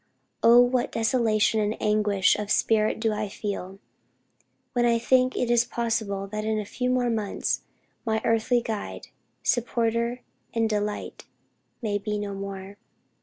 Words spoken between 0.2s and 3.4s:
Oh what desolation and anguish of spirit do I